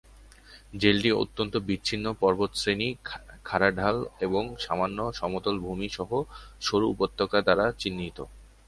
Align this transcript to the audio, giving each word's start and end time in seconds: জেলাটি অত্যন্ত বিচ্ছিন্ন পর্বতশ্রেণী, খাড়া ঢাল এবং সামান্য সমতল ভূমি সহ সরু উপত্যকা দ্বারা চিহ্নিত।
জেলাটি 0.73 1.09
অত্যন্ত 1.13 1.53
বিচ্ছিন্ন 1.67 2.05
পর্বতশ্রেণী, 2.21 2.87
খাড়া 3.45 3.69
ঢাল 3.71 3.97
এবং 4.21 4.43
সামান্য 4.59 4.99
সমতল 5.13 5.55
ভূমি 5.59 5.87
সহ 5.89 6.09
সরু 6.61 6.85
উপত্যকা 6.93 7.37
দ্বারা 7.41 7.65
চিহ্নিত। 7.81 8.17